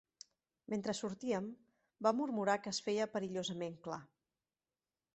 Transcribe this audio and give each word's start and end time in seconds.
Mentre 0.71 0.95
sortíem, 0.99 1.51
van 2.07 2.19
murmurar 2.21 2.57
que 2.65 2.75
es 2.75 2.83
feia 2.89 3.09
perillosament 3.15 3.81
clar. 3.89 4.03